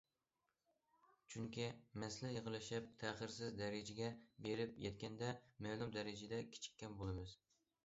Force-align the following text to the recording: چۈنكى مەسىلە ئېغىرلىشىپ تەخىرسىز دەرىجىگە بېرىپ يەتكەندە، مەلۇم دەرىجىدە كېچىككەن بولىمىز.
چۈنكى 1.33 1.67
مەسىلە 2.03 2.31
ئېغىرلىشىپ 2.37 2.87
تەخىرسىز 3.03 3.53
دەرىجىگە 3.61 4.09
بېرىپ 4.47 4.83
يەتكەندە، 4.87 5.31
مەلۇم 5.69 5.97
دەرىجىدە 6.01 6.43
كېچىككەن 6.57 7.01
بولىمىز. 7.05 7.39